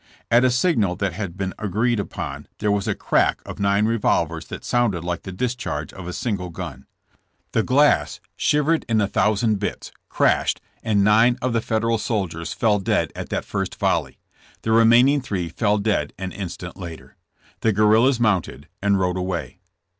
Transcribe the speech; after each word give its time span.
At 0.31 0.43
a 0.43 0.49
signal 0.49 0.95
that 0.95 1.13
had 1.13 1.37
been 1.37 1.53
agreed 1.59 1.99
upon 1.99 2.47
there 2.57 2.71
was 2.71 2.87
a 2.87 2.95
crack 2.95 3.39
of 3.45 3.59
nine 3.59 3.85
revolvers 3.85 4.47
that 4.47 4.65
sounded 4.65 5.03
like 5.03 5.21
the 5.21 5.31
discharge 5.31 5.93
of 5.93 6.07
a 6.07 6.13
single 6.13 6.49
gun. 6.49 6.87
The 7.51 7.61
glass, 7.61 8.19
shiv 8.35 8.65
ered 8.65 8.83
in 8.89 8.99
a 8.99 9.07
thousand 9.07 9.59
bits, 9.59 9.91
crashed, 10.09 10.59
and 10.81 11.03
nine 11.03 11.37
of 11.39 11.53
the 11.53 11.61
Federal 11.61 11.99
soldiers 11.99 12.51
fell 12.51 12.79
dead 12.79 13.11
at 13.15 13.29
that 13.29 13.45
first 13.45 13.75
volley. 13.75 14.17
The 14.63 14.71
remaining 14.71 15.21
three 15.21 15.49
fell 15.49 15.77
dead 15.77 16.13
an 16.17 16.31
instant 16.31 16.77
later. 16.77 17.15
The 17.59 17.71
guerrillas 17.71 18.19
mounted 18.19 18.67
and 18.81 18.99
rode 18.99 19.17
away. 19.17 19.59